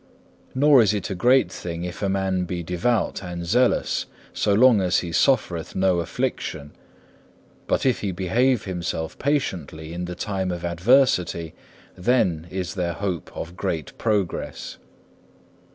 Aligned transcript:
Nor 0.55 0.81
is 0.81 0.95
it 0.95 1.11
a 1.11 1.13
great 1.13 1.51
thing 1.51 1.83
if 1.83 2.01
a 2.01 2.09
man 2.09 2.45
be 2.45 2.63
devout 2.63 3.21
and 3.21 3.45
zealous 3.45 4.07
so 4.33 4.51
long 4.51 4.81
as 4.81 5.01
he 5.01 5.11
suffereth 5.11 5.75
no 5.75 5.99
affliction; 5.99 6.71
but 7.67 7.85
if 7.85 7.99
he 7.99 8.11
behave 8.11 8.65
himself 8.65 9.19
patiently 9.19 9.93
in 9.93 10.05
the 10.05 10.15
time 10.15 10.49
of 10.49 10.65
adversity, 10.65 11.53
then 11.95 12.47
is 12.49 12.73
there 12.73 12.93
hope 12.93 13.31
of 13.37 13.55
great 13.55 13.95
progress. 13.99 14.79